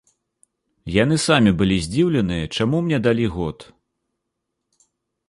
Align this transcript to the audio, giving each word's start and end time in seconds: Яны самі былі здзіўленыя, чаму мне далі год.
Яны 1.03 1.15
самі 1.27 1.51
былі 1.59 1.77
здзіўленыя, 1.87 2.47
чаму 2.57 2.77
мне 2.87 2.97
далі 3.09 3.29
год. 3.35 3.67